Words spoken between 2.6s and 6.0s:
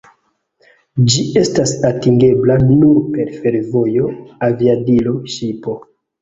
nur per fervojo, aviadilo, ŝipo.